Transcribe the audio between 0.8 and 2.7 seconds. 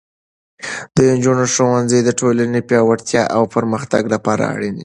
د نجونو ښوونځی د ټولنې